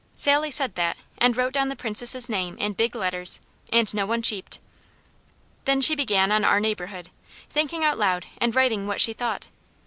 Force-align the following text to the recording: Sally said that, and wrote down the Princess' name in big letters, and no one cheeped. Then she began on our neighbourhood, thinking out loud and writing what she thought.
Sally 0.15 0.49
said 0.49 0.73
that, 0.73 0.97
and 1.19 1.37
wrote 1.37 1.53
down 1.53 1.69
the 1.69 1.75
Princess' 1.75 2.27
name 2.27 2.57
in 2.57 2.73
big 2.73 2.95
letters, 2.95 3.39
and 3.71 3.93
no 3.93 4.07
one 4.07 4.23
cheeped. 4.23 4.57
Then 5.65 5.79
she 5.79 5.93
began 5.93 6.31
on 6.31 6.43
our 6.43 6.59
neighbourhood, 6.59 7.11
thinking 7.51 7.83
out 7.83 7.99
loud 7.99 8.25
and 8.39 8.55
writing 8.55 8.87
what 8.87 8.99
she 8.99 9.13
thought. 9.13 9.45